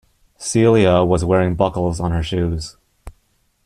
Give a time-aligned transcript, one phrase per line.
[0.39, 2.75] Celia was wearing buckles on her shoes.